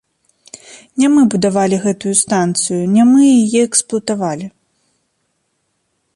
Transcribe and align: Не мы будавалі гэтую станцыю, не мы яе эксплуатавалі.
Не 1.01 1.07
мы 1.15 1.21
будавалі 1.33 1.77
гэтую 1.85 2.13
станцыю, 2.23 2.79
не 2.97 3.03
мы 3.11 3.19
яе 3.37 3.61
эксплуатавалі. 3.67 4.53